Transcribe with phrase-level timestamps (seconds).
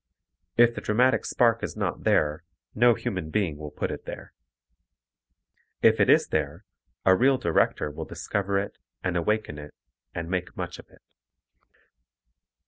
[0.57, 4.33] If the dramatic spark is not there, no human being will put it there.
[5.83, 6.65] If it is there,
[7.05, 9.75] a real director will discover it and awaken it
[10.15, 11.03] and make much of it.